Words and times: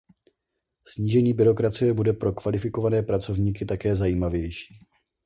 Snížení 0.87 1.33
byrokracie 1.33 1.93
bude 1.93 2.13
pro 2.13 2.31
kvalifikované 2.33 3.03
pracovníky 3.03 3.65
také 3.65 3.95
zajímavější. 3.95 4.75